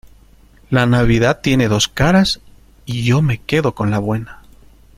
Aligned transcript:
la 0.71 0.87
Navidad 0.87 1.41
tiene 1.43 1.67
dos 1.67 1.87
caras 1.87 2.41
y 2.87 3.03
yo 3.03 3.21
me 3.21 3.37
quedo 3.37 3.75
con 3.75 3.91
la 3.91 3.99
buena 3.99 4.41